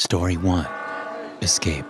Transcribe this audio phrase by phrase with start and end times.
[0.00, 0.66] Story 1
[1.42, 1.84] Escape.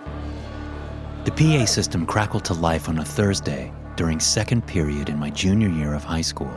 [1.23, 5.69] The PA system crackled to life on a Thursday during second period in my junior
[5.69, 6.53] year of high school.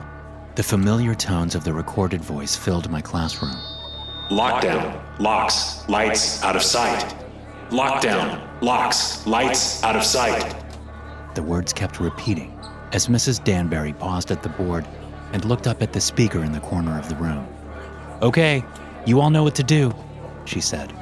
[0.56, 3.54] The familiar tones of the recorded voice filled my classroom.
[4.30, 7.14] Lockdown, locks, lights, out of sight.
[7.70, 10.56] Lockdown, locks, lights, out of sight.
[11.36, 12.58] The words kept repeating
[12.90, 13.44] as Mrs.
[13.44, 14.88] Danbury paused at the board
[15.32, 17.46] and looked up at the speaker in the corner of the room.
[18.22, 18.64] Okay,
[19.06, 19.94] you all know what to do,
[20.46, 20.92] she said,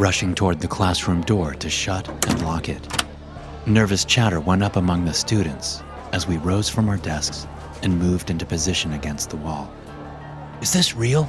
[0.00, 3.04] rushing toward the classroom door to shut and lock it.
[3.66, 5.82] Nervous chatter went up among the students
[6.14, 7.46] as we rose from our desks
[7.82, 9.70] and moved into position against the wall.
[10.62, 11.28] Is this real?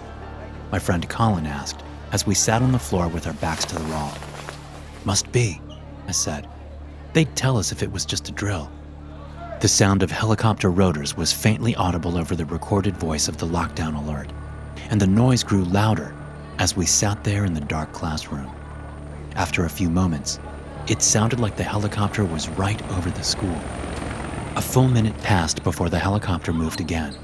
[0.71, 3.89] My friend Colin asked as we sat on the floor with our backs to the
[3.89, 4.13] wall.
[5.03, 5.59] Must be,
[6.07, 6.47] I said.
[7.11, 8.71] They'd tell us if it was just a drill.
[9.59, 14.01] The sound of helicopter rotors was faintly audible over the recorded voice of the lockdown
[14.01, 14.31] alert,
[14.89, 16.15] and the noise grew louder
[16.57, 18.49] as we sat there in the dark classroom.
[19.35, 20.39] After a few moments,
[20.87, 23.55] it sounded like the helicopter was right over the school.
[24.55, 27.15] A full minute passed before the helicopter moved again,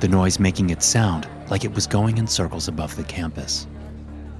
[0.00, 3.66] the noise making it sound like it was going in circles above the campus.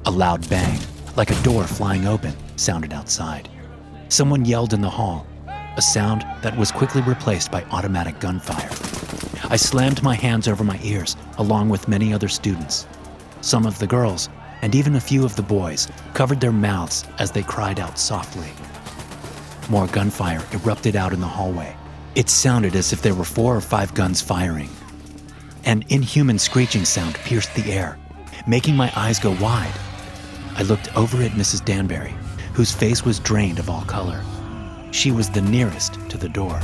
[0.06, 0.78] A loud bang,
[1.16, 3.48] like a door flying open, sounded outside.
[4.08, 5.26] Someone yelled in the hall,
[5.76, 8.70] a sound that was quickly replaced by automatic gunfire.
[9.50, 12.86] I slammed my hands over my ears, along with many other students.
[13.40, 14.28] Some of the girls,
[14.64, 18.48] and even a few of the boys, covered their mouths as they cried out softly.
[19.68, 21.76] More gunfire erupted out in the hallway.
[22.14, 24.70] It sounded as if there were four or five guns firing.
[25.66, 27.98] An inhuman screeching sound pierced the air,
[28.46, 29.74] making my eyes go wide.
[30.56, 31.62] I looked over at Mrs.
[31.62, 32.14] Danbury,
[32.54, 34.24] whose face was drained of all color.
[34.92, 36.58] She was the nearest to the door,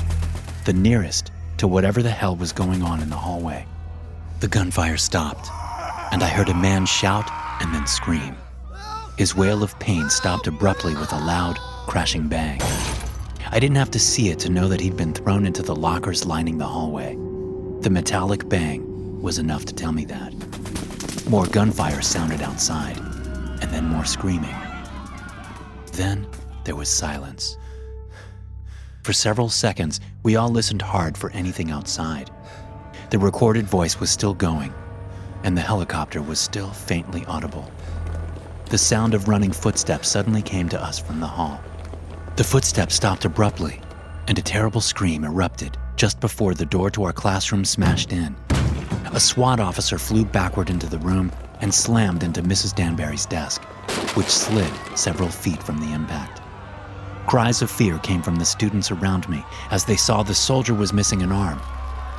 [0.64, 3.66] the nearest to whatever the hell was going on in the hallway.
[4.38, 5.50] The gunfire stopped,
[6.12, 7.30] and I heard a man shout
[7.60, 8.34] and then scream.
[9.16, 12.60] His wail of pain stopped abruptly with a loud, crashing bang.
[13.52, 16.24] I didn't have to see it to know that he'd been thrown into the lockers
[16.24, 17.14] lining the hallway.
[17.80, 20.32] The metallic bang was enough to tell me that.
[21.28, 24.54] More gunfire sounded outside, and then more screaming.
[25.92, 26.26] Then
[26.64, 27.58] there was silence.
[29.02, 32.30] For several seconds, we all listened hard for anything outside.
[33.10, 34.72] The recorded voice was still going,
[35.44, 37.70] and the helicopter was still faintly audible.
[38.70, 41.60] The sound of running footsteps suddenly came to us from the hall.
[42.36, 43.80] The footsteps stopped abruptly,
[44.28, 48.36] and a terrible scream erupted just before the door to our classroom smashed in.
[49.12, 52.74] A SWAT officer flew backward into the room and slammed into Mrs.
[52.74, 53.62] Danbury's desk,
[54.14, 56.40] which slid several feet from the impact.
[57.26, 60.92] Cries of fear came from the students around me as they saw the soldier was
[60.92, 61.60] missing an arm.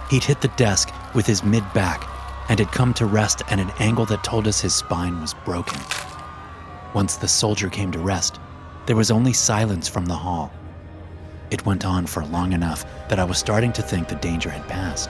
[0.10, 2.04] He'd hit the desk with his mid back
[2.52, 5.80] and had come to rest at an angle that told us his spine was broken.
[6.94, 8.42] Once the soldier came to rest,
[8.86, 10.52] there was only silence from the hall.
[11.50, 14.68] It went on for long enough that I was starting to think the danger had
[14.68, 15.10] passed.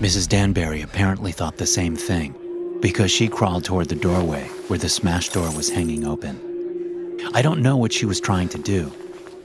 [0.00, 0.28] Mrs.
[0.28, 2.34] Danbury apparently thought the same thing
[2.80, 7.20] because she crawled toward the doorway where the smashed door was hanging open.
[7.34, 8.90] I don't know what she was trying to do,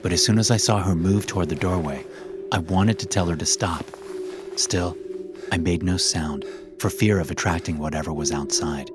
[0.01, 2.03] but as soon as I saw her move toward the doorway,
[2.51, 3.85] I wanted to tell her to stop.
[4.55, 4.97] Still,
[5.51, 6.43] I made no sound
[6.79, 8.89] for fear of attracting whatever was outside,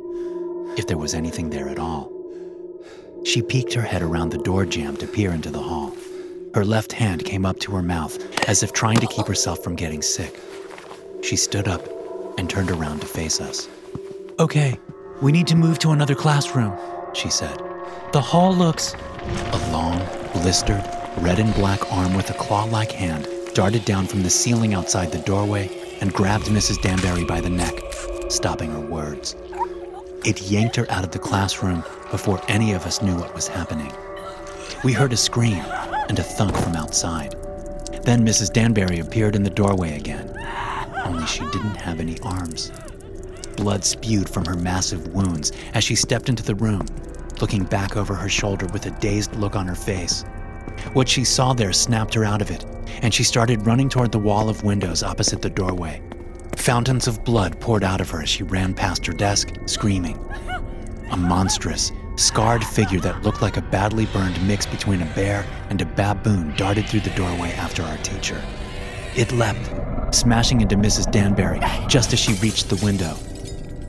[0.79, 2.11] if there was anything there at all.
[3.25, 5.95] She peeked her head around the door jamb to peer into the hall.
[6.55, 8.19] Her left hand came up to her mouth
[8.49, 10.41] as if trying to keep herself from getting sick.
[11.23, 11.87] She stood up
[12.39, 13.69] and turned around to face us.
[14.39, 14.79] Okay,
[15.21, 16.73] we need to move to another classroom,
[17.13, 17.63] she said.
[18.13, 18.95] The hall looks.
[19.53, 19.99] A long,
[20.33, 20.85] blistered,
[21.19, 25.13] red and black arm with a claw like hand darted down from the ceiling outside
[25.13, 26.83] the doorway and grabbed Mrs.
[26.83, 27.73] Danbury by the neck,
[28.29, 29.37] stopping her words.
[30.23, 33.91] It yanked her out of the classroom before any of us knew what was happening.
[34.85, 35.65] We heard a scream
[36.11, 37.37] and a thunk from outside.
[38.03, 38.53] Then Mrs.
[38.53, 40.31] Danbury appeared in the doorway again,
[41.07, 42.71] only she didn't have any arms.
[43.57, 46.87] Blood spewed from her massive wounds as she stepped into the room,
[47.41, 50.23] looking back over her shoulder with a dazed look on her face.
[50.93, 52.67] What she saw there snapped her out of it,
[53.03, 56.03] and she started running toward the wall of windows opposite the doorway.
[56.57, 60.19] Fountains of blood poured out of her as she ran past her desk, screaming.
[61.11, 65.81] A monstrous, scarred figure that looked like a badly burned mix between a bear and
[65.83, 68.43] a baboon darted through the doorway after our teacher.
[69.17, 71.11] It leapt, smashing into Mrs.
[71.11, 73.15] Danbury just as she reached the window.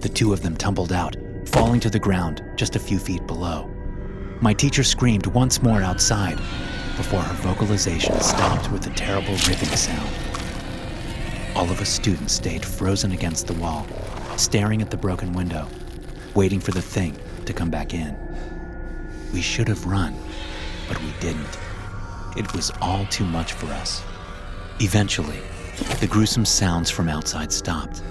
[0.02, 1.16] The two of them tumbled out,
[1.46, 3.70] falling to the ground just a few feet below.
[4.42, 6.40] My teacher screamed once more outside
[6.98, 10.10] before her vocalization stopped with a terrible ripping sound.
[11.56, 13.86] All of us students stayed frozen against the wall,
[14.38, 15.68] staring at the broken window,
[16.34, 18.18] waiting for the thing to come back in.
[19.34, 20.16] We should have run,
[20.88, 21.58] but we didn't.
[22.38, 24.04] It was all too much for us.
[24.80, 25.40] Eventually,
[26.00, 28.02] the gruesome sounds from outside stopped,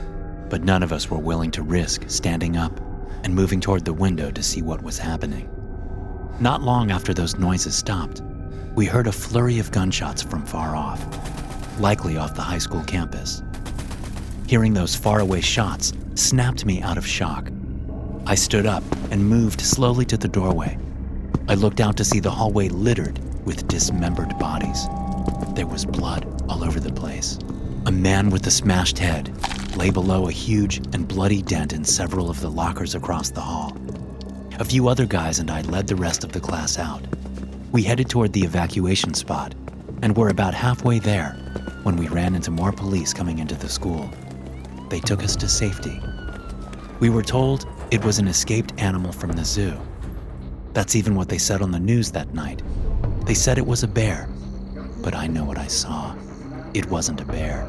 [0.49, 2.81] but none of us were willing to risk standing up
[3.23, 5.49] and moving toward the window to see what was happening.
[6.41, 8.23] Not long after those noises stopped,
[8.75, 11.01] we heard a flurry of gunshots from far off,
[11.79, 13.43] likely off the high school campus.
[14.49, 17.51] Hearing those faraway shots snapped me out of shock.
[18.27, 20.77] I stood up and moved slowly to the doorway.
[21.49, 24.87] I looked out to see the hallway littered with dismembered bodies.
[25.55, 27.39] There was blood all over the place.
[27.87, 29.31] A man with a smashed head
[29.77, 33.77] lay below a huge and bloody dent in several of the lockers across the hall.
[34.59, 37.05] A few other guys and I led the rest of the class out.
[37.75, 39.53] We headed toward the evacuation spot
[40.01, 41.33] and were about halfway there
[41.83, 44.09] when we ran into more police coming into the school.
[44.91, 46.01] They took us to safety.
[47.01, 49.77] We were told it was an escaped animal from the zoo.
[50.73, 52.63] That's even what they said on the news that night.
[53.27, 54.29] They said it was a bear,
[55.03, 56.15] but I know what I saw.
[56.75, 57.69] It wasn't a bear.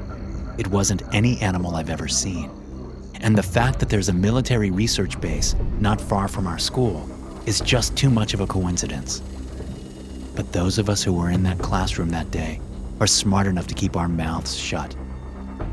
[0.60, 2.51] It wasn't any animal I've ever seen.
[3.22, 7.10] And the fact that there's a military research base not far from our school
[7.48, 9.24] is just too much of a coincidence.
[10.36, 12.60] But those of us who were in that classroom that day
[13.00, 14.96] are smart enough to keep our mouths shut.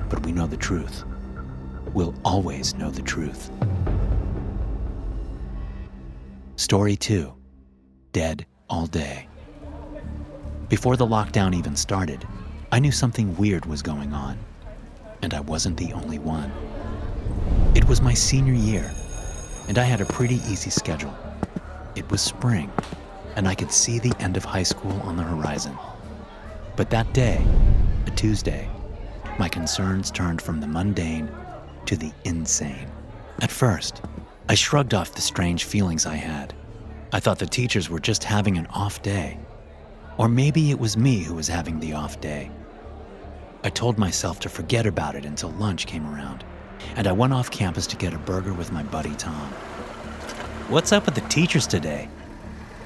[0.08, 1.04] But we know the truth.
[1.92, 3.50] We'll always know the truth.
[6.56, 7.32] Story 2
[8.12, 9.26] Dead All Day.
[10.68, 12.26] Before the lockdown even started,
[12.70, 14.38] I knew something weird was going on,
[15.22, 16.50] and I wasn't the only one.
[17.74, 18.90] It was my senior year,
[19.68, 21.14] and I had a pretty easy schedule.
[21.96, 22.70] It was spring,
[23.36, 25.76] and I could see the end of high school on the horizon.
[26.76, 27.44] But that day,
[28.06, 28.68] a Tuesday,
[29.38, 31.30] my concerns turned from the mundane
[31.86, 32.90] to the insane.
[33.40, 34.02] At first,
[34.48, 36.54] I shrugged off the strange feelings I had.
[37.12, 39.38] I thought the teachers were just having an off day.
[40.18, 42.50] Or maybe it was me who was having the off day.
[43.64, 46.44] I told myself to forget about it until lunch came around,
[46.96, 49.48] and I went off campus to get a burger with my buddy Tom.
[50.68, 52.08] What's up with the teachers today?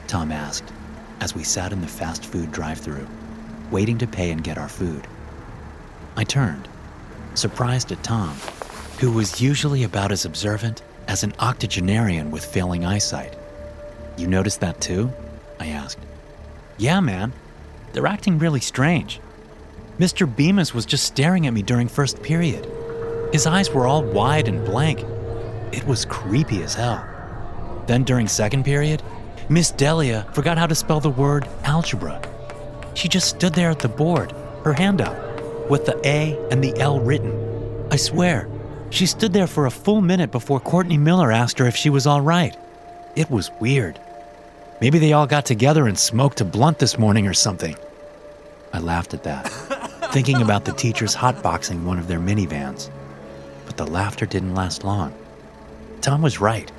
[0.07, 0.73] Tom asked
[1.21, 3.07] as we sat in the fast food drive through,
[3.71, 5.07] waiting to pay and get our food.
[6.17, 6.69] I turned,
[7.35, 8.37] surprised at Tom,
[9.01, 13.37] who was usually about as observant as an octogenarian with failing eyesight.
[14.17, 15.13] You noticed that too?
[15.61, 15.99] I asked.
[16.79, 17.33] Yeah, man.
[17.93, 19.21] They're acting really strange.
[19.99, 20.27] Mr.
[20.27, 22.67] Bemis was just staring at me during first period.
[23.33, 25.05] His eyes were all wide and blank.
[25.73, 27.05] It was creepy as hell.
[27.87, 29.03] Then during second period,
[29.49, 32.21] Miss Delia forgot how to spell the word algebra.
[32.95, 34.33] She just stood there at the board,
[34.65, 35.17] her hand up,
[35.71, 37.87] with the A and the L written.
[37.93, 38.49] I swear,
[38.91, 42.09] she stood there for a full minute before Courtney Miller asked her if she was
[42.09, 42.57] all right.
[43.15, 44.01] It was weird.
[44.81, 47.77] Maybe they all got together and smoked a blunt this morning or something.
[48.73, 49.47] I laughed at that,
[50.13, 52.91] thinking about the teachers hotboxing one of their minivans.
[53.65, 55.15] But the laughter didn't last long.
[56.01, 56.71] Tom was right.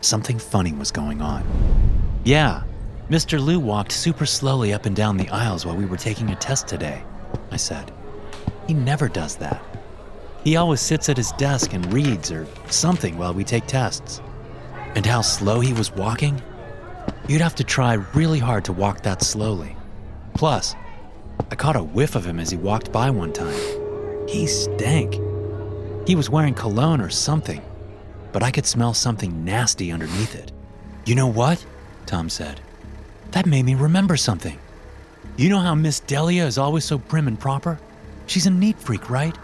[0.00, 1.44] Something funny was going on.
[2.24, 2.62] Yeah,
[3.10, 3.44] Mr.
[3.44, 6.68] Liu walked super slowly up and down the aisles while we were taking a test
[6.68, 7.02] today,
[7.50, 7.90] I said.
[8.68, 9.60] He never does that.
[10.44, 14.20] He always sits at his desk and reads or something while we take tests.
[14.94, 16.40] And how slow he was walking?
[17.28, 19.76] You'd have to try really hard to walk that slowly.
[20.34, 20.76] Plus,
[21.50, 24.28] I caught a whiff of him as he walked by one time.
[24.28, 25.14] He stank.
[26.06, 27.60] He was wearing cologne or something,
[28.30, 30.52] but I could smell something nasty underneath it.
[31.04, 31.64] You know what?
[32.06, 32.60] Tom said.
[33.32, 34.58] That made me remember something.
[35.36, 37.78] You know how Miss Delia is always so prim and proper?
[38.26, 39.36] She's a neat freak, right?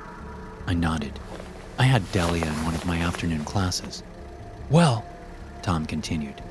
[0.66, 1.18] I nodded.
[1.78, 4.02] I had Delia in one of my afternoon classes.
[4.68, 5.06] Well,
[5.62, 6.42] Tom continued,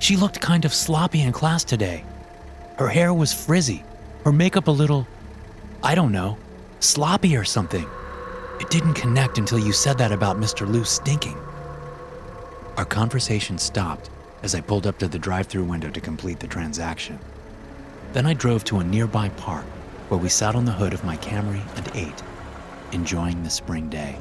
[0.00, 2.04] she looked kind of sloppy in class today.
[2.78, 3.84] Her hair was frizzy,
[4.24, 5.06] her makeup a little,
[5.82, 6.38] I don't know,
[6.80, 7.86] sloppy or something.
[8.58, 10.68] It didn't connect until you said that about Mr.
[10.68, 11.38] Liu stinking.
[12.76, 14.10] Our conversation stopped
[14.42, 17.18] as I pulled up to the drive through window to complete the transaction.
[18.12, 19.64] Then I drove to a nearby park
[20.08, 22.22] where we sat on the hood of my Camry and ate,
[22.92, 24.16] enjoying the spring day.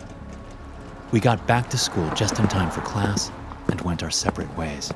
[1.11, 3.31] We got back to school just in time for class
[3.69, 4.93] and went our separate ways.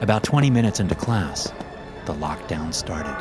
[0.00, 1.52] About 20 minutes into class,
[2.06, 3.16] the lockdown started.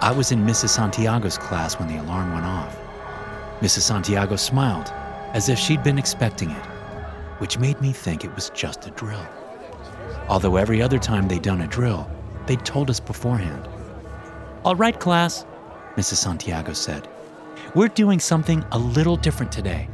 [0.00, 0.70] I was in Mrs.
[0.70, 2.78] Santiago's class when the alarm went off.
[3.60, 3.80] Mrs.
[3.80, 4.90] Santiago smiled
[5.34, 6.66] as if she'd been expecting it,
[7.38, 9.26] which made me think it was just a drill.
[10.28, 12.08] Although every other time they'd done a drill,
[12.46, 13.68] they'd told us beforehand.
[14.64, 15.44] All right, class,
[15.96, 16.16] Mrs.
[16.16, 17.08] Santiago said.
[17.74, 19.88] We're doing something a little different today.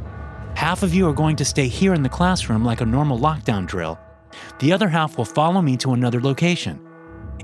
[0.55, 3.67] Half of you are going to stay here in the classroom like a normal lockdown
[3.67, 3.99] drill.
[4.59, 6.81] The other half will follow me to another location.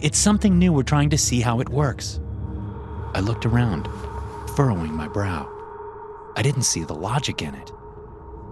[0.00, 2.20] It's something new we're trying to see how it works.
[3.14, 3.88] I looked around,
[4.56, 5.50] furrowing my brow.
[6.36, 7.72] I didn't see the logic in it.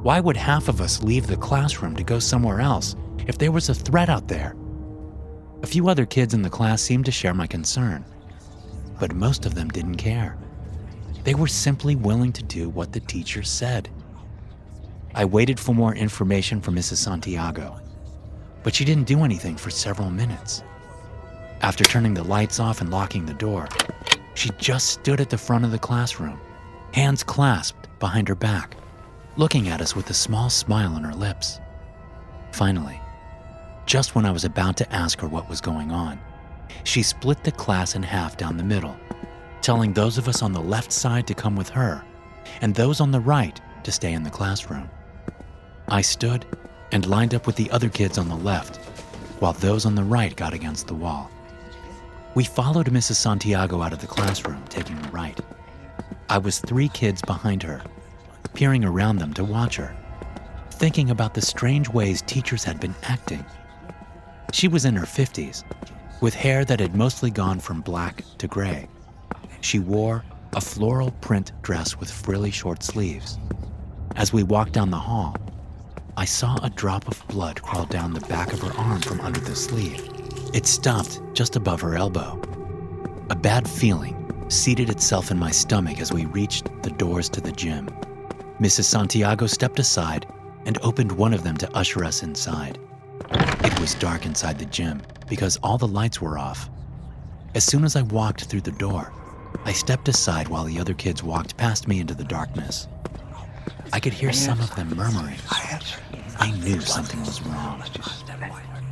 [0.04, 2.94] Why would half of us leave the classroom to go somewhere else
[3.26, 4.54] if there was a threat out there?
[5.62, 8.04] A few other kids in the class seemed to share my concern,
[9.00, 10.36] but most of them didn't care.
[11.22, 13.88] They were simply willing to do what the teacher said.
[15.14, 16.96] I waited for more information from Mrs.
[16.96, 17.80] Santiago,
[18.62, 20.62] but she didn't do anything for several minutes.
[21.62, 23.68] After turning the lights off and locking the door,
[24.34, 26.38] she just stood at the front of the classroom,
[26.92, 28.76] hands clasped behind her back,
[29.36, 31.60] looking at us with a small smile on her lips.
[32.52, 33.00] Finally,
[33.86, 36.20] just when I was about to ask her what was going on,
[36.84, 38.96] she split the class in half down the middle,
[39.60, 42.04] telling those of us on the left side to come with her
[42.60, 44.88] and those on the right to stay in the classroom.
[45.88, 46.46] I stood
[46.92, 48.76] and lined up with the other kids on the left,
[49.40, 51.30] while those on the right got against the wall.
[52.34, 53.16] We followed Mrs.
[53.16, 55.38] Santiago out of the classroom, taking the right.
[56.28, 57.82] I was three kids behind her,
[58.54, 59.94] peering around them to watch her,
[60.70, 63.44] thinking about the strange ways teachers had been acting.
[64.52, 65.64] She was in her 50s,
[66.20, 68.88] with hair that had mostly gone from black to gray.
[69.60, 73.38] She wore a floral print dress with frilly short sleeves.
[74.16, 75.36] As we walked down the hall,
[76.16, 79.40] I saw a drop of blood crawl down the back of her arm from under
[79.40, 80.08] the sleeve.
[80.54, 82.40] It stopped just above her elbow.
[83.30, 87.50] A bad feeling seated itself in my stomach as we reached the doors to the
[87.50, 87.88] gym.
[88.60, 88.84] Mrs.
[88.84, 90.26] Santiago stepped aside
[90.64, 92.78] and opened one of them to usher us inside.
[93.30, 96.70] It was dark inside the gym because all the lights were off.
[97.54, 99.12] As soon as I walked through the door,
[99.64, 102.86] I stepped aside while the other kids walked past me into the darkness.
[103.92, 105.38] I could hear some of them murmuring.
[106.38, 107.82] I knew something was wrong.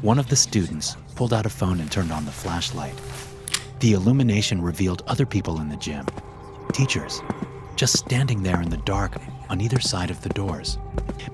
[0.00, 2.94] One of the students pulled out a phone and turned on the flashlight.
[3.78, 6.06] The illumination revealed other people in the gym,
[6.72, 7.20] teachers,
[7.76, 10.78] just standing there in the dark on either side of the doors,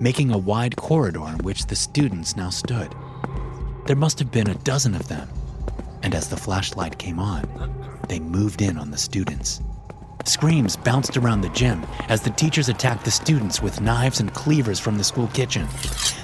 [0.00, 2.95] making a wide corridor in which the students now stood.
[3.87, 5.28] There must have been a dozen of them,
[6.02, 7.45] and as the flashlight came on,
[8.09, 9.61] they moved in on the students.
[10.25, 14.78] Screams bounced around the gym as the teachers attacked the students with knives and cleavers
[14.78, 15.66] from the school kitchen.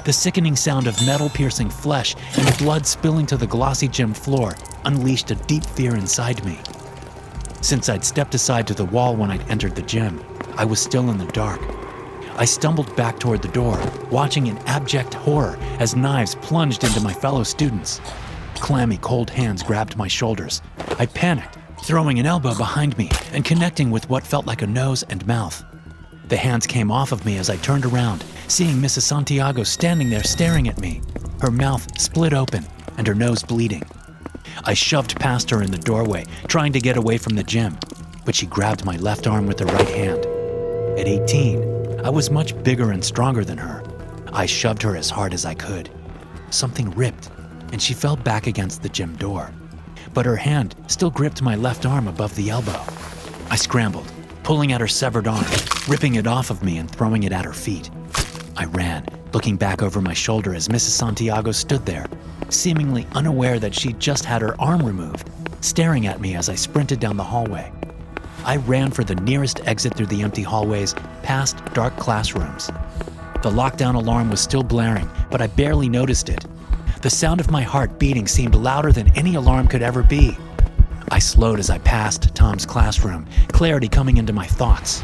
[0.05, 4.55] The sickening sound of metal piercing flesh and blood spilling to the glossy gym floor
[4.85, 6.59] unleashed a deep fear inside me.
[7.65, 10.23] Since I'd stepped aside to the wall when I'd entered the gym,
[10.55, 11.63] I was still in the dark.
[12.37, 13.81] I stumbled back toward the door,
[14.11, 18.03] watching in abject horror as knives plunged into my fellow students.
[18.57, 20.61] Clammy, cold hands grabbed my shoulders.
[20.99, 25.03] I panicked throwing an elbow behind me and connecting with what felt like a nose
[25.05, 25.65] and mouth.
[26.29, 29.05] The hands came off of me as I turned around, seeing Mrs.
[29.05, 31.01] Santiago standing there staring at me,
[31.41, 32.67] her mouth split open
[32.99, 33.85] and her nose bleeding.
[34.65, 37.79] I shoved past her in the doorway, trying to get away from the gym,
[38.25, 40.27] but she grabbed my left arm with her right hand.
[40.99, 43.83] At 18, I was much bigger and stronger than her.
[44.33, 45.91] I shoved her as hard as I could.
[46.51, 47.31] Something ripped,
[47.73, 49.53] and she fell back against the gym door
[50.15, 52.81] but her hand still gripped my left arm above the elbow.
[53.51, 54.11] I scrambled,
[54.45, 55.45] pulling at her severed arm,
[55.89, 57.91] ripping it off of me and throwing it at her feet.
[58.57, 60.91] I ran, looking back over my shoulder as Mrs.
[60.91, 62.07] Santiago stood there,
[62.55, 65.29] seemingly unaware that she'd just had her arm removed,
[65.61, 67.73] staring at me as I sprinted down the hallway.
[68.45, 72.69] I ran for the nearest exit through the empty hallways, past dark classrooms.
[73.43, 76.47] The lockdown alarm was still blaring, but I barely noticed it.
[77.03, 80.37] The sound of my heart beating seemed louder than any alarm could ever be.
[81.11, 85.03] I slowed as I passed Tom's classroom, clarity coming into my thoughts.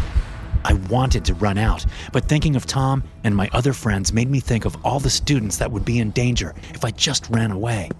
[0.65, 4.41] I wanted to run out, but thinking of Tom and my other friends made me
[4.41, 7.91] think of all the students that would be in danger if I just ran away.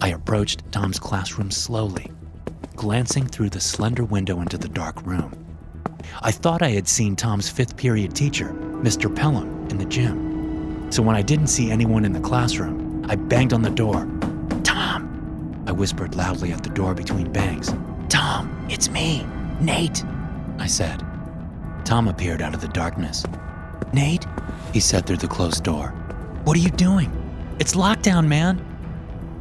[0.00, 2.10] I approached Tom's classroom slowly,
[2.76, 5.32] glancing through the slender window into the dark room.
[6.22, 8.50] I thought I had seen Tom's fifth period teacher,
[8.82, 9.14] Mr.
[9.14, 10.90] Pelham, in the gym.
[10.90, 14.08] So when I didn't see anyone in the classroom, I banged on the door.
[14.62, 15.64] Tom!
[15.66, 17.72] I whispered loudly at the door between bangs.
[18.08, 19.26] Tom, it's me,
[19.60, 20.04] Nate,
[20.58, 21.04] I said.
[21.84, 23.24] Tom appeared out of the darkness.
[23.92, 24.26] Nate,
[24.72, 25.88] he said through the closed door.
[26.44, 27.10] What are you doing?
[27.58, 28.58] It's lockdown, man.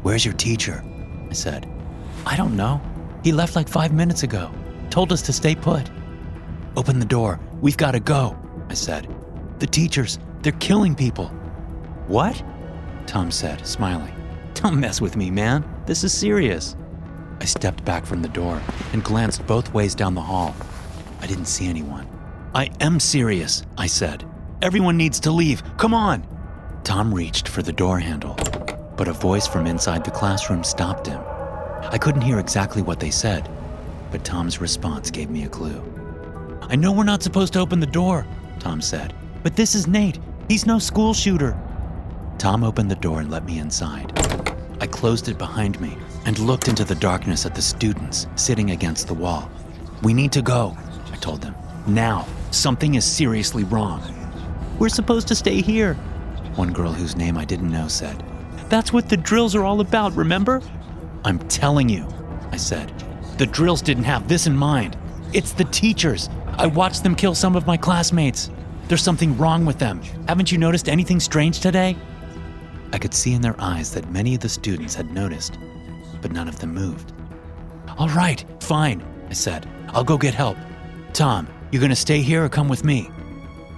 [0.02, 0.84] Where's your teacher?
[1.30, 1.70] I said.
[2.26, 2.82] I don't know.
[3.24, 4.52] He left like five minutes ago.
[4.90, 5.90] Told us to stay put.
[6.76, 7.40] Open the door.
[7.62, 8.38] We've got to go,
[8.70, 9.08] I said.
[9.60, 11.28] The teachers, they're killing people.
[12.08, 12.42] What?
[13.06, 14.14] Tom said, smiling.
[14.56, 15.64] Don't mess with me, man.
[15.86, 16.76] This is serious.
[17.40, 18.62] I stepped back from the door
[18.94, 20.56] and glanced both ways down the hall.
[21.22, 22.08] I didn't see anyone.
[22.54, 24.26] I am serious, I said.
[24.62, 25.64] Everyone needs to leave.
[25.78, 26.28] Come on.
[26.84, 28.36] Tom reached for the door handle,
[28.98, 31.22] but a voice from inside the classroom stopped him.
[31.84, 33.50] I couldn't hear exactly what they said,
[34.12, 35.82] but Tom's response gave me a clue.
[36.64, 38.28] I know we're not supposed to open the door,
[38.60, 40.20] Tom said, but this is Nate.
[40.50, 41.58] He's no school shooter.
[42.38, 44.12] Tom opened the door and let me inside.
[44.82, 49.08] I closed it behind me and looked into the darkness at the students sitting against
[49.08, 49.50] the wall.
[50.02, 50.76] We need to go,
[51.14, 51.56] I told them.
[51.88, 54.02] Now, something is seriously wrong.
[54.78, 55.96] We're supposed to stay here,
[56.56, 58.24] one girl whose name I didn't know said.
[58.70, 60.62] That's what the drills are all about, remember?
[61.24, 62.08] I'm telling you,
[62.52, 62.94] I said.
[63.38, 64.98] The drills didn't have this in mind.
[65.34, 66.30] It's the teachers.
[66.58, 68.50] I watched them kill some of my classmates.
[68.88, 70.02] There's something wrong with them.
[70.28, 71.96] Haven't you noticed anything strange today?
[72.94, 75.58] I could see in their eyes that many of the students had noticed,
[76.22, 77.14] but none of them moved.
[77.98, 79.68] All right, fine, I said.
[79.90, 80.58] I'll go get help.
[81.14, 83.10] Tom, you gonna stay here or come with me?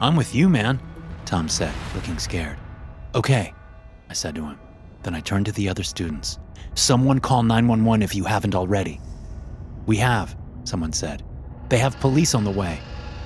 [0.01, 0.81] I'm with you, man,
[1.25, 2.57] Tom said, looking scared.
[3.13, 3.53] Okay,
[4.09, 4.59] I said to him.
[5.03, 6.39] Then I turned to the other students.
[6.73, 9.00] Someone call 911 if you haven't already.
[9.85, 11.23] We have, someone said.
[11.69, 12.79] They have police on the way.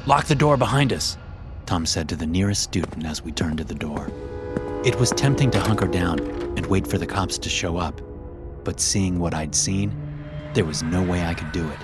[0.05, 1.17] Lock the door behind us,
[1.65, 4.11] Tom said to the nearest student as we turned to the door.
[4.83, 6.19] It was tempting to hunker down
[6.57, 8.01] and wait for the cops to show up,
[8.65, 9.95] but seeing what I'd seen,
[10.53, 11.79] there was no way I could do it.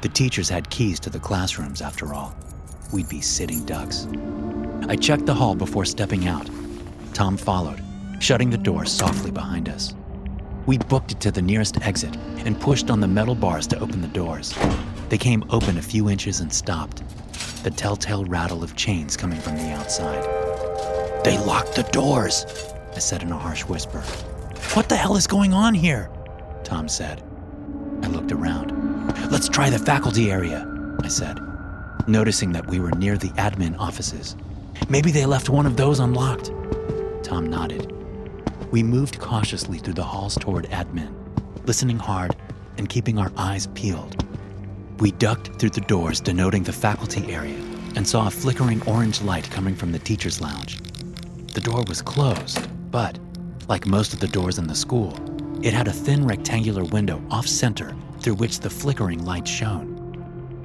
[0.00, 2.36] The teachers had keys to the classrooms, after all.
[2.92, 4.06] We'd be sitting ducks.
[4.88, 6.48] I checked the hall before stepping out.
[7.14, 7.82] Tom followed,
[8.20, 9.94] shutting the door softly behind us.
[10.66, 14.00] We booked it to the nearest exit and pushed on the metal bars to open
[14.00, 14.54] the doors.
[15.08, 17.02] They came open a few inches and stopped,
[17.64, 20.22] the telltale rattle of chains coming from the outside.
[21.24, 22.46] They locked the doors,
[22.94, 24.00] I said in a harsh whisper.
[24.74, 26.08] What the hell is going on here?
[26.62, 27.24] Tom said.
[28.02, 28.77] I looked around.
[29.30, 30.66] Let's try the faculty area,
[31.02, 31.38] I said,
[32.08, 34.36] noticing that we were near the admin offices.
[34.88, 36.50] Maybe they left one of those unlocked.
[37.22, 37.92] Tom nodded.
[38.70, 41.12] We moved cautiously through the halls toward admin,
[41.66, 42.36] listening hard
[42.78, 44.24] and keeping our eyes peeled.
[44.98, 47.58] We ducked through the doors denoting the faculty area
[47.96, 50.78] and saw a flickering orange light coming from the teacher's lounge.
[51.52, 53.18] The door was closed, but,
[53.68, 55.14] like most of the doors in the school,
[55.62, 59.94] it had a thin rectangular window off center through which the flickering light shone.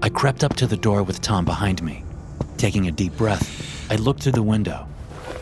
[0.02, 2.04] I crept up to the door with Tom behind me.
[2.58, 4.88] Taking a deep breath, I looked through the window.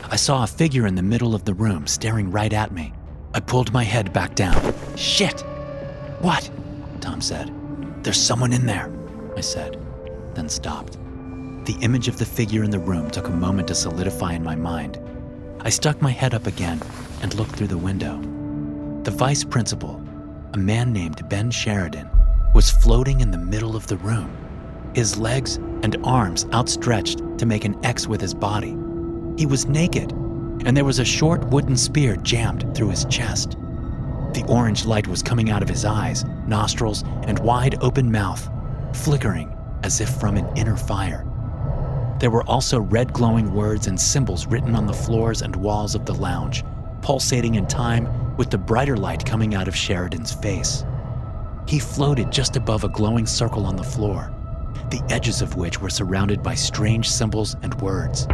[0.10, 2.94] I saw a figure in the middle of the room staring right at me.
[3.34, 4.74] I pulled my head back down.
[4.96, 5.42] Shit!
[6.20, 6.50] What?
[7.00, 7.52] Tom said.
[8.04, 8.92] There's someone in there,
[9.38, 9.80] I said,
[10.34, 10.98] then stopped.
[11.66, 14.56] The image of the figure in the room took a moment to solidify in my
[14.56, 15.00] mind.
[15.62, 16.82] I stuck my head up again
[17.22, 18.20] and looked through the window.
[19.04, 20.04] The vice principal,
[20.54, 22.10] a man named Ben Sheridan,
[22.54, 24.30] was floating in the middle of the room,
[24.94, 28.76] his legs and arms outstretched to make an X with his body.
[29.38, 30.12] He was naked,
[30.66, 33.52] and there was a short wooden spear jammed through his chest.
[34.34, 38.50] The orange light was coming out of his eyes, nostrils, and wide open mouth,
[38.94, 41.26] flickering as if from an inner fire.
[42.20, 46.06] There were also red glowing words and symbols written on the floors and walls of
[46.06, 46.64] the lounge,
[47.02, 48.08] pulsating in time
[48.42, 50.84] with the brighter light coming out of Sheridan's face.
[51.68, 54.34] He floated just above a glowing circle on the floor,
[54.90, 58.26] the edges of which were surrounded by strange symbols and words.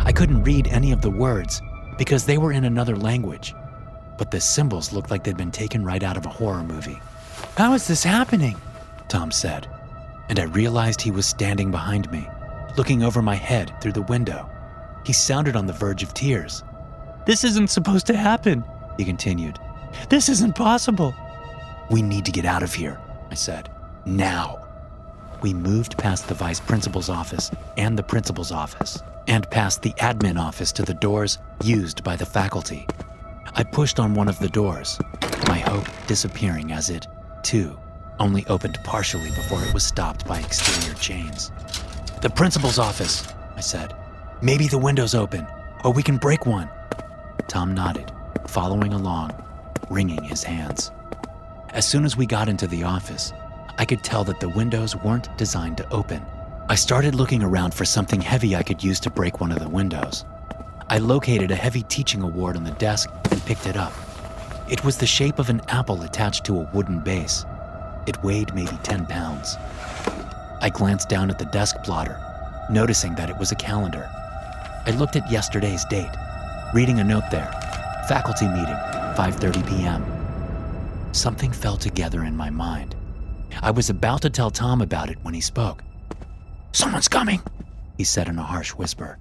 [0.00, 1.62] I couldn't read any of the words
[1.96, 3.54] because they were in another language,
[4.18, 7.00] but the symbols looked like they'd been taken right out of a horror movie.
[7.56, 8.58] How is this happening?
[9.08, 9.66] Tom said,
[10.28, 12.28] and I realized he was standing behind me,
[12.76, 14.46] looking over my head through the window.
[15.06, 16.62] He sounded on the verge of tears.
[17.24, 18.62] This isn't supposed to happen,
[18.98, 19.58] he continued.
[20.10, 21.14] This isn't possible.
[21.90, 23.70] We need to get out of here, I said.
[24.04, 24.66] Now.
[25.40, 30.38] We moved past the vice principal's office and the principal's office, and past the admin
[30.38, 32.86] office to the doors used by the faculty.
[33.54, 34.98] I pushed on one of the doors,
[35.46, 37.06] my hope disappearing as it,
[37.42, 37.78] too,
[38.18, 41.52] only opened partially before it was stopped by exterior chains.
[42.20, 43.94] The principal's office, I said.
[44.42, 45.46] Maybe the window's open,
[45.84, 46.68] or we can break one.
[47.46, 48.12] Tom nodded,
[48.46, 49.32] following along,
[49.90, 50.90] wringing his hands.
[51.70, 53.32] As soon as we got into the office,
[53.78, 56.24] I could tell that the windows weren't designed to open.
[56.68, 59.68] I started looking around for something heavy I could use to break one of the
[59.68, 60.24] windows.
[60.88, 63.92] I located a heavy teaching award on the desk and picked it up.
[64.68, 67.44] It was the shape of an apple attached to a wooden base.
[68.06, 69.56] It weighed maybe 10 pounds.
[70.60, 72.18] I glanced down at the desk plotter,
[72.70, 74.10] noticing that it was a calendar.
[74.86, 76.10] I looked at yesterday's date,
[76.74, 77.67] reading a note there.
[78.08, 78.74] Faculty meeting,
[79.16, 80.02] 5:30 p.m.
[81.12, 82.96] Something fell together in my mind.
[83.60, 85.82] I was about to tell Tom about it when he spoke.
[86.72, 87.42] Someone's coming,
[87.98, 89.18] he said in a harsh whisper.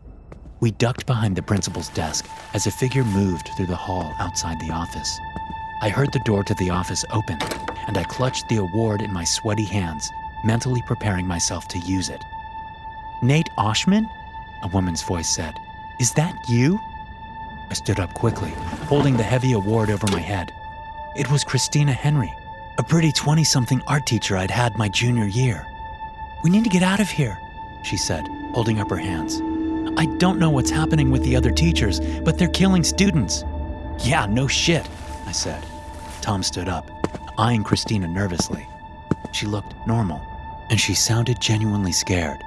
[0.62, 4.72] We ducked behind the principal's desk as a figure moved through the hall outside the
[4.72, 5.20] office.
[5.82, 7.40] I heard the door to the office open,
[7.88, 10.10] and I clutched the award in my sweaty hands,
[10.46, 12.24] mentally preparing myself to use it.
[13.22, 14.08] Nate Oshman?
[14.64, 15.56] A woman's voice said.
[16.00, 16.80] Is that you?
[17.70, 18.52] I stood up quickly,
[18.88, 20.52] holding the heavy award over my head.
[21.16, 22.34] It was Christina Henry,
[22.78, 25.66] a pretty 20 something art teacher I'd had my junior year.
[26.44, 27.40] We need to get out of here,
[27.84, 29.42] she said, holding up her hands.
[29.98, 33.44] I don't know what's happening with the other teachers, but they're killing students.
[34.00, 34.88] Yeah, no shit,
[35.26, 35.66] I said.
[36.22, 36.90] Tom stood up,
[37.38, 38.68] eyeing Christina nervously.
[39.32, 40.22] She looked normal,
[40.70, 42.44] and she sounded genuinely scared,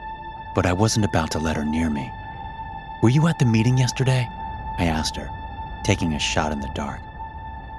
[0.54, 2.10] but I wasn't about to let her near me.
[3.02, 4.28] Were you at the meeting yesterday?
[4.80, 5.30] I asked her,
[5.84, 7.02] taking a shot in the dark.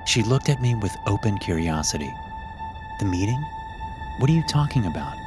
[0.05, 2.13] She looked at me with open curiosity.
[2.99, 3.43] The meeting?
[4.19, 5.17] What are you talking about?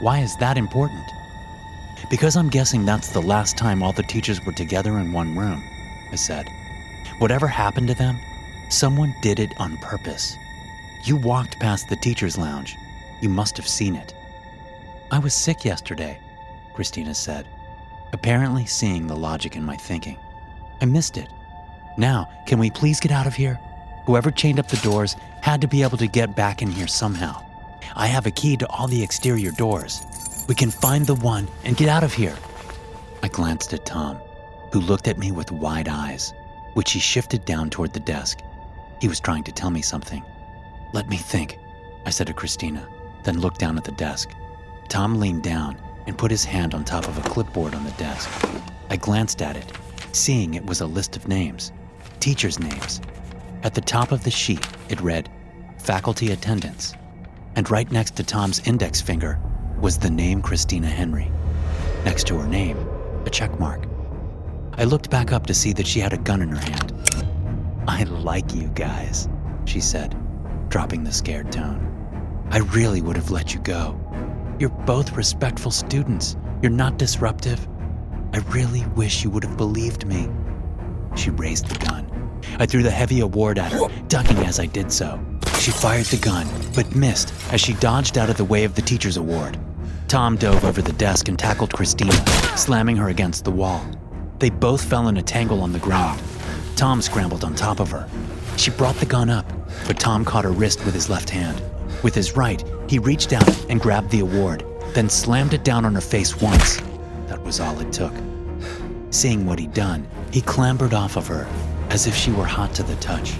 [0.00, 1.04] Why is that important?
[2.10, 5.62] Because I'm guessing that's the last time all the teachers were together in one room,
[6.10, 6.48] I said.
[7.18, 8.18] Whatever happened to them,
[8.68, 10.36] someone did it on purpose.
[11.04, 12.76] You walked past the teacher's lounge.
[13.20, 14.12] You must have seen it.
[15.12, 16.18] I was sick yesterday,
[16.74, 17.46] Christina said,
[18.12, 20.18] apparently seeing the logic in my thinking.
[20.82, 21.28] I missed it.
[21.96, 23.60] Now, can we please get out of here?
[24.04, 27.40] Whoever chained up the doors had to be able to get back in here somehow.
[27.94, 30.04] I have a key to all the exterior doors.
[30.48, 32.36] We can find the one and get out of here.
[33.22, 34.18] I glanced at Tom,
[34.72, 36.34] who looked at me with wide eyes,
[36.74, 38.40] which he shifted down toward the desk.
[39.00, 40.24] He was trying to tell me something.
[40.92, 41.60] Let me think,
[42.04, 42.88] I said to Christina,
[43.22, 44.30] then looked down at the desk.
[44.88, 48.28] Tom leaned down and put his hand on top of a clipboard on the desk.
[48.90, 49.70] I glanced at it,
[50.12, 51.72] seeing it was a list of names,
[52.20, 53.00] teachers' names.
[53.62, 55.30] At the top of the sheet, it read,
[55.78, 56.94] Faculty Attendance.
[57.56, 59.38] And right next to Tom's index finger
[59.80, 61.30] was the name Christina Henry.
[62.04, 62.78] Next to her name,
[63.26, 63.84] a check mark.
[64.74, 66.92] I looked back up to see that she had a gun in her hand.
[67.86, 69.28] I like you guys,
[69.64, 70.16] she said,
[70.68, 71.88] dropping the scared tone.
[72.50, 73.98] I really would have let you go.
[74.58, 76.36] You're both respectful students.
[76.62, 77.66] You're not disruptive.
[78.32, 80.28] I really wish you would have believed me.
[81.16, 82.40] She raised the gun.
[82.58, 85.22] I threw the heavy award at her, ducking as I did so.
[85.58, 88.82] She fired the gun, but missed as she dodged out of the way of the
[88.82, 89.58] teacher's award.
[90.08, 92.12] Tom dove over the desk and tackled Christina,
[92.56, 93.84] slamming her against the wall.
[94.38, 96.20] They both fell in a tangle on the ground.
[96.74, 98.08] Tom scrambled on top of her.
[98.56, 99.50] She brought the gun up,
[99.86, 101.62] but Tom caught her wrist with his left hand.
[102.02, 104.64] With his right, he reached out and grabbed the award,
[104.94, 106.80] then slammed it down on her face once.
[107.32, 108.12] That was all it took.
[109.08, 111.48] Seeing what he'd done, he clambered off of her
[111.88, 113.32] as if she were hot to the touch.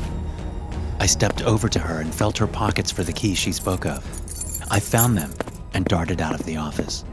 [0.99, 4.03] I stepped over to her and felt her pockets for the keys she spoke of.
[4.71, 5.31] I found them
[5.75, 7.05] and darted out of the office.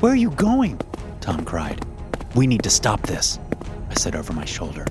[0.00, 0.80] Where are you going?
[1.20, 1.86] Tom cried.
[2.34, 3.38] We need to stop this,
[3.88, 4.86] I said over my shoulder.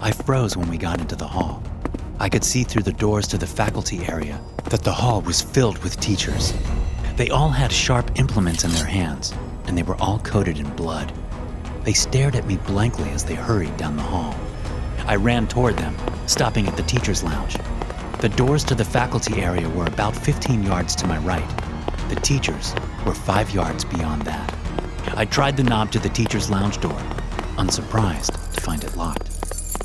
[0.00, 1.62] I froze when we got into the hall.
[2.20, 5.78] I could see through the doors to the faculty area that the hall was filled
[5.78, 6.52] with teachers.
[7.16, 9.32] They all had sharp implements in their hands,
[9.66, 11.12] and they were all coated in blood.
[11.84, 14.34] They stared at me blankly as they hurried down the hall.
[15.06, 15.96] I ran toward them,
[16.26, 17.56] stopping at the teacher's lounge.
[18.20, 21.48] The doors to the faculty area were about 15 yards to my right,
[22.12, 22.74] the teachers
[23.06, 24.54] were five yards beyond that.
[25.16, 27.02] I tried the knob to the teacher's lounge door,
[27.56, 29.30] unsurprised to find it locked.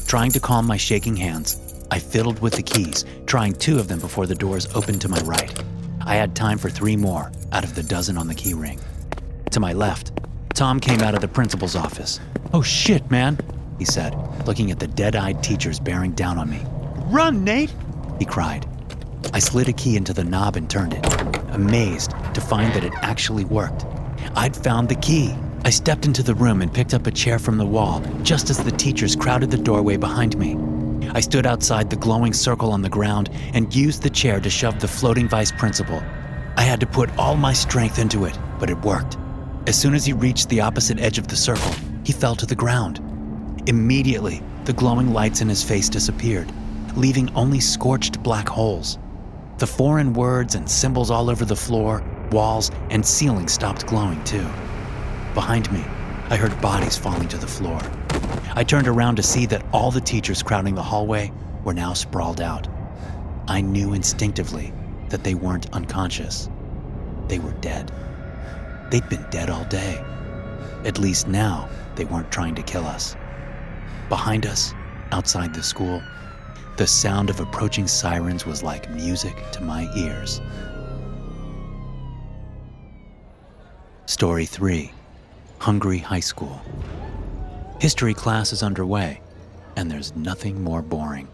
[0.10, 1.58] Trying to calm my shaking hands,
[1.90, 5.22] I fiddled with the keys, trying two of them before the doors opened to my
[5.22, 5.54] right.
[6.02, 8.82] I had time for three more out of the dozen on the keyring.
[9.52, 10.12] To my left,
[10.54, 12.20] Tom came out of the principal's office.
[12.54, 13.38] Oh shit, man,
[13.80, 16.62] he said, looking at the dead eyed teachers bearing down on me.
[17.08, 17.74] Run, Nate!
[18.20, 18.68] He cried.
[19.34, 21.06] I slid a key into the knob and turned it
[21.58, 23.86] amazed to find that it actually worked.
[24.36, 25.34] I'd found the key.
[25.66, 28.64] I stepped into the room and picked up a chair from the wall just as
[28.64, 30.56] the teachers crowded the doorway behind me.
[31.14, 34.80] I stood outside the glowing circle on the ground and used the chair to shove
[34.80, 36.02] the floating vice principal.
[36.56, 39.18] I had to put all my strength into it, but it worked.
[39.68, 41.74] As soon as he reached the opposite edge of the circle,
[42.06, 43.02] he fell to the ground.
[43.68, 46.50] Immediately, the glowing lights in his face disappeared,
[46.96, 48.98] leaving only scorched black holes.
[49.58, 52.02] The foreign words and symbols all over the floor,
[52.32, 54.48] walls, and ceiling stopped glowing too.
[55.34, 55.84] Behind me,
[56.30, 57.82] I heard bodies falling to the floor.
[58.56, 61.30] I turned around to see that all the teachers crowding the hallway
[61.66, 62.70] were now sprawled out.
[63.50, 64.74] I knew instinctively
[65.10, 66.50] that they weren't unconscious.
[67.28, 67.92] They were dead.
[68.90, 70.04] They'd been dead all day.
[70.86, 73.16] At least now, they weren't trying to kill us.
[74.10, 74.74] Behind us,
[75.12, 76.02] outside the school,
[76.78, 80.40] the sound of approaching sirens was like music to my ears.
[84.06, 84.92] Story 3
[85.60, 86.62] Hungry High School.
[87.82, 89.22] History class is underway,
[89.76, 91.28] and there's nothing more boring.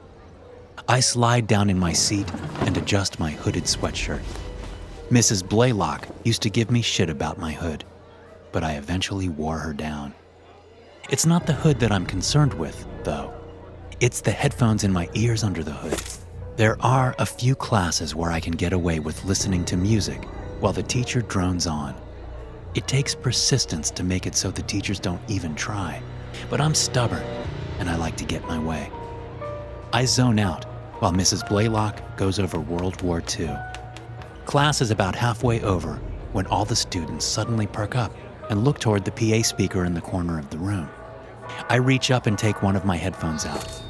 [0.88, 2.30] I slide down in my seat
[2.62, 4.22] and adjust my hooded sweatshirt.
[5.14, 5.48] Mrs.
[5.48, 7.86] Blaylock used to give me shit about my hood,
[8.52, 10.12] but I eventually wore her down.
[11.12, 13.32] It's not the hood that I'm concerned with, though.
[14.00, 16.02] It's the headphones in my ears under the hood.
[16.56, 20.26] There are a few classes where I can get away with listening to music
[20.60, 21.94] while the teacher drones on.
[22.74, 26.02] It takes persistence to make it so the teachers don't even try,
[26.50, 27.22] but I'm stubborn
[27.78, 28.90] and I like to get my way.
[29.94, 30.64] I zone out
[31.04, 31.48] while Mrs.
[31.48, 33.56] Blaylock goes over World War II.
[34.46, 35.96] Class is about halfway over
[36.34, 38.14] when all the students suddenly perk up
[38.50, 40.90] and look toward the PA speaker in the corner of the room.
[41.70, 43.82] I reach up and take one of my headphones out,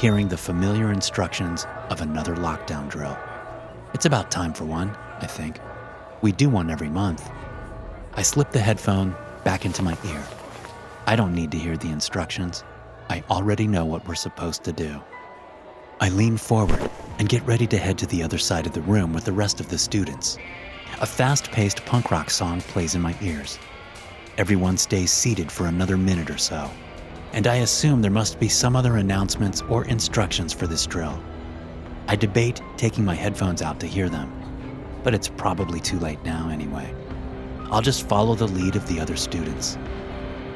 [0.00, 3.16] hearing the familiar instructions of another lockdown drill.
[3.94, 5.58] It's about time for one, I think.
[6.22, 7.30] We do one every month.
[8.14, 10.22] I slip the headphone back into my ear.
[11.06, 12.64] I don't need to hear the instructions.
[13.08, 15.00] I already know what we're supposed to do.
[16.02, 19.12] I lean forward and get ready to head to the other side of the room
[19.12, 20.38] with the rest of the students.
[21.02, 23.58] A fast paced punk rock song plays in my ears.
[24.38, 26.70] Everyone stays seated for another minute or so,
[27.34, 31.22] and I assume there must be some other announcements or instructions for this drill.
[32.08, 34.32] I debate taking my headphones out to hear them,
[35.04, 36.94] but it's probably too late now anyway.
[37.70, 39.76] I'll just follow the lead of the other students.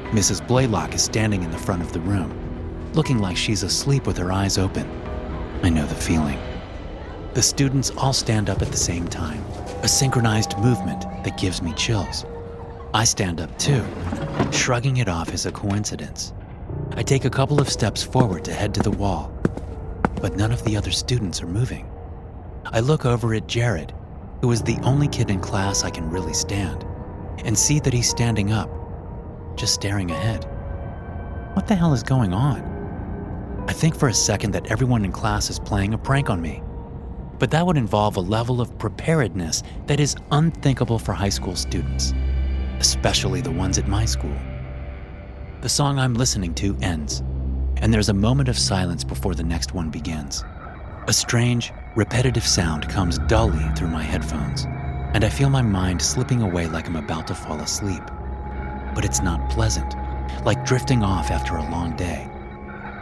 [0.05, 0.45] Mrs.
[0.47, 2.33] Blaylock is standing in the front of the room,
[2.93, 5.04] looking like she's asleep with her eyes open.
[5.65, 6.37] I know the feeling.
[7.33, 9.43] The students all stand up at the same time,
[9.81, 12.23] a synchronized movement that gives me chills.
[12.93, 13.83] I stand up too,
[14.51, 16.33] shrugging it off as a coincidence.
[16.91, 19.33] I take a couple of steps forward to head to the wall,
[20.21, 21.91] but none of the other students are moving.
[22.65, 23.91] I look over at Jared,
[24.41, 26.85] who is the only kid in class I can really stand,
[27.43, 28.69] and see that he's standing up,
[29.57, 30.43] just staring ahead.
[31.55, 32.74] What the hell is going on?
[33.67, 36.61] I think for a second that everyone in class is playing a prank on me.
[37.39, 42.13] But that would involve a level of preparedness that is unthinkable for high school students,
[42.79, 44.37] especially the ones at my school.
[45.61, 47.23] The song I'm listening to ends,
[47.77, 50.43] and there's a moment of silence before the next one begins.
[51.07, 54.65] A strange, repetitive sound comes dully through my headphones,
[55.13, 58.03] and I feel my mind slipping away like I'm about to fall asleep.
[58.93, 59.95] But it's not pleasant,
[60.45, 62.29] like drifting off after a long day.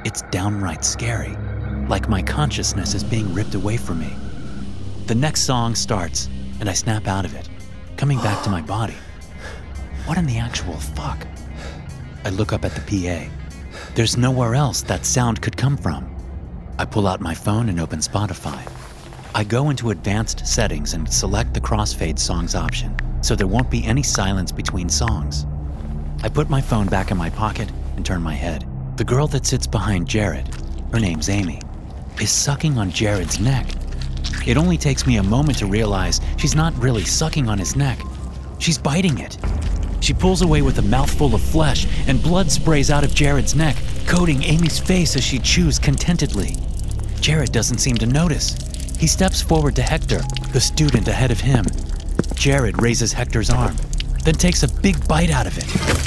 [0.06, 1.38] It's downright scary,
[1.88, 4.14] like my consciousness is being ripped away from me.
[5.08, 6.28] The next song starts,
[6.60, 7.48] and I snap out of it,
[7.96, 8.96] coming back to my body.
[10.06, 11.26] What in the actual fuck?
[12.26, 13.32] I look up at the PA.
[13.96, 16.14] There's nowhere else that sound could come from.
[16.78, 18.70] I pull out my phone and open Spotify.
[19.34, 23.86] I go into advanced settings and select the crossfade songs option, so there won't be
[23.86, 25.46] any silence between songs.
[26.24, 28.68] I put my phone back in my pocket and turn my head.
[28.96, 30.48] The girl that sits behind Jared,
[30.92, 31.60] her name's Amy,
[32.22, 33.66] is sucking on Jared's neck.
[34.46, 38.00] It only takes me a moment to realize she's not really sucking on his neck,
[38.60, 39.36] she's biting it.
[40.00, 43.78] She pulls away with a mouthful of flesh, and blood sprays out of Jared's neck,
[44.06, 46.56] coating Amy's face as she chews contentedly.
[47.20, 48.56] Jared doesn't seem to notice.
[49.00, 51.66] He steps forward to Hector, the student ahead of him.
[52.36, 53.76] Jared raises Hector's arm,
[54.24, 56.03] then takes a big bite out of it.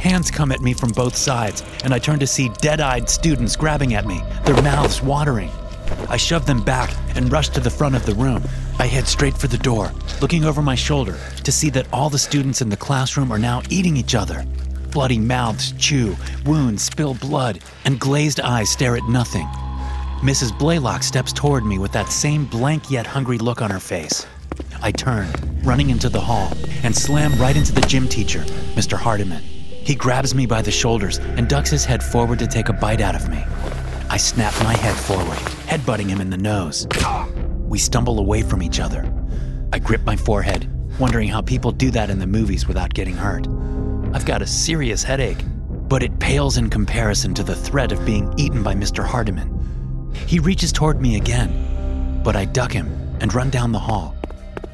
[0.00, 3.54] Hands come at me from both sides, and I turn to see dead eyed students
[3.54, 5.50] grabbing at me, their mouths watering.
[6.08, 8.42] I shove them back and rush to the front of the room.
[8.78, 12.18] I head straight for the door, looking over my shoulder to see that all the
[12.18, 14.46] students in the classroom are now eating each other.
[14.90, 19.46] Bloody mouths chew, wounds spill blood, and glazed eyes stare at nothing.
[20.22, 20.58] Mrs.
[20.58, 24.26] Blaylock steps toward me with that same blank yet hungry look on her face.
[24.80, 25.28] I turn,
[25.62, 28.40] running into the hall, and slam right into the gym teacher,
[28.74, 28.96] Mr.
[28.96, 29.42] Hardiman.
[29.82, 33.00] He grabs me by the shoulders and ducks his head forward to take a bite
[33.00, 33.42] out of me.
[34.10, 36.86] I snap my head forward, headbutting him in the nose.
[37.58, 39.10] We stumble away from each other.
[39.72, 40.68] I grip my forehead,
[41.00, 43.46] wondering how people do that in the movies without getting hurt.
[44.12, 45.42] I've got a serious headache,
[45.88, 49.04] but it pales in comparison to the threat of being eaten by Mr.
[49.04, 50.10] Hardiman.
[50.26, 52.88] He reaches toward me again, but I duck him
[53.20, 54.14] and run down the hall.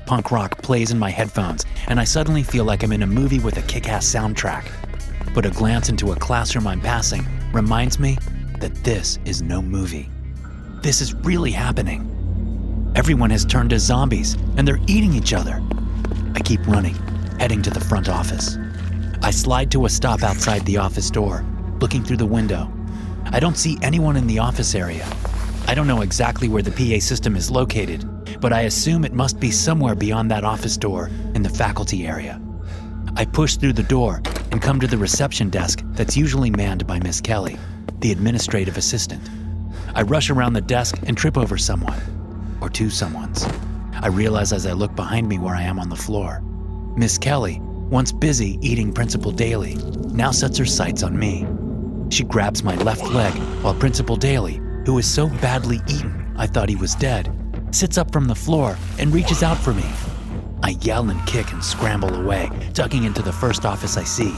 [0.04, 3.40] Punk rock plays in my headphones, and I suddenly feel like I'm in a movie
[3.40, 4.66] with a kick ass soundtrack
[5.34, 8.18] but a glance into a classroom I'm passing reminds me
[8.60, 10.10] that this is no movie.
[10.82, 12.92] This is really happening.
[12.94, 15.62] Everyone has turned to zombies and they're eating each other.
[16.34, 16.94] I keep running,
[17.38, 18.56] heading to the front office.
[19.22, 21.44] I slide to a stop outside the office door,
[21.80, 22.72] looking through the window.
[23.32, 25.06] I don't see anyone in the office area.
[25.66, 28.08] I don't know exactly where the PA system is located,
[28.40, 32.40] but I assume it must be somewhere beyond that office door in the faculty area.
[33.16, 36.98] I push through the door and come to the reception desk that's usually manned by
[37.00, 37.58] Miss Kelly,
[38.00, 39.22] the administrative assistant.
[39.94, 42.00] I rush around the desk and trip over someone,
[42.60, 43.46] or two someones.
[44.02, 46.42] I realize as I look behind me where I am on the floor.
[46.96, 49.74] Miss Kelly, once busy eating Principal Daly,
[50.12, 51.46] now sets her sights on me.
[52.10, 53.32] She grabs my left leg
[53.62, 57.32] while Principal Daly, who is so badly eaten I thought he was dead,
[57.70, 59.84] sits up from the floor and reaches out for me.
[60.66, 64.34] I yell and kick and scramble away, ducking into the first office I see.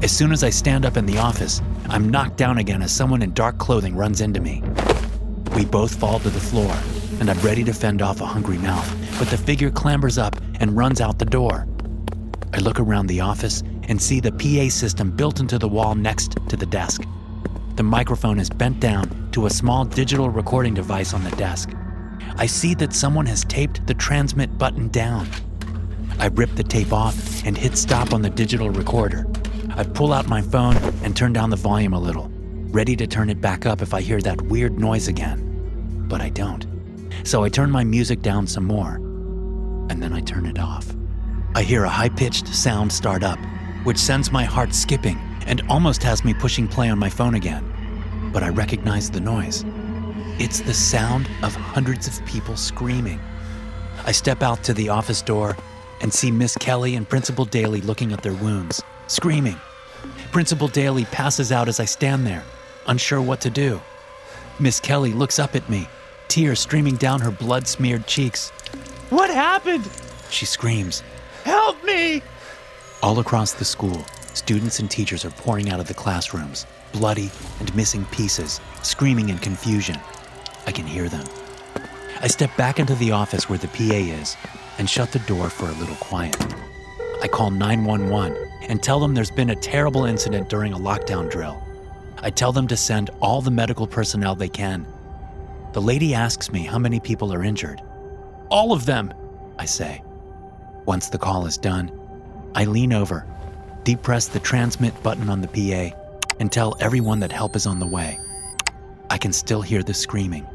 [0.00, 3.20] As soon as I stand up in the office, I'm knocked down again as someone
[3.20, 4.62] in dark clothing runs into me.
[5.54, 6.74] We both fall to the floor,
[7.20, 10.78] and I'm ready to fend off a hungry mouth, but the figure clambers up and
[10.78, 11.68] runs out the door.
[12.54, 16.38] I look around the office and see the PA system built into the wall next
[16.48, 17.02] to the desk.
[17.76, 21.68] The microphone is bent down to a small digital recording device on the desk.
[22.38, 25.28] I see that someone has taped the transmit button down.
[26.20, 29.26] I rip the tape off and hit stop on the digital recorder.
[29.70, 32.30] I pull out my phone and turn down the volume a little,
[32.72, 36.04] ready to turn it back up if I hear that weird noise again.
[36.10, 36.66] But I don't.
[37.24, 38.96] So I turn my music down some more,
[39.88, 40.94] and then I turn it off.
[41.54, 43.38] I hear a high pitched sound start up,
[43.84, 47.64] which sends my heart skipping and almost has me pushing play on my phone again.
[48.30, 49.64] But I recognize the noise.
[50.38, 53.20] It's the sound of hundreds of people screaming.
[54.04, 55.56] I step out to the office door
[56.00, 59.60] and see Miss Kelly and Principal Daly looking at their wounds, screaming.
[60.32, 62.44] Principal Daly passes out as I stand there,
[62.86, 63.80] unsure what to do.
[64.58, 65.88] Miss Kelly looks up at me,
[66.28, 68.50] tears streaming down her blood smeared cheeks.
[69.10, 69.88] What happened?
[70.30, 71.02] She screams.
[71.44, 72.22] Help me!
[73.02, 77.74] All across the school, students and teachers are pouring out of the classrooms, bloody and
[77.74, 79.98] missing pieces, screaming in confusion.
[80.66, 81.26] I can hear them.
[82.20, 84.36] I step back into the office where the PA is
[84.80, 86.34] and shut the door for a little quiet.
[87.22, 91.62] I call 911 and tell them there's been a terrible incident during a lockdown drill.
[92.22, 94.86] I tell them to send all the medical personnel they can.
[95.74, 97.82] The lady asks me how many people are injured.
[98.48, 99.12] All of them,
[99.58, 100.02] I say.
[100.86, 101.92] Once the call is done,
[102.54, 103.26] I lean over,
[103.84, 105.94] depress the transmit button on the PA,
[106.40, 108.18] and tell everyone that help is on the way.
[109.10, 110.46] I can still hear the screaming.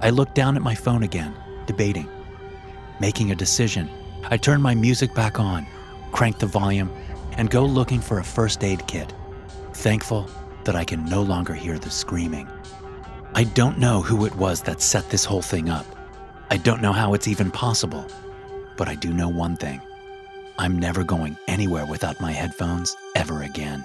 [0.00, 1.32] I look down at my phone again,
[1.66, 2.08] debating.
[3.02, 3.90] Making a decision,
[4.30, 5.66] I turn my music back on,
[6.12, 6.88] crank the volume,
[7.32, 9.12] and go looking for a first aid kit,
[9.72, 10.30] thankful
[10.62, 12.48] that I can no longer hear the screaming.
[13.34, 15.84] I don't know who it was that set this whole thing up.
[16.48, 18.06] I don't know how it's even possible.
[18.76, 19.80] But I do know one thing
[20.56, 23.84] I'm never going anywhere without my headphones ever again.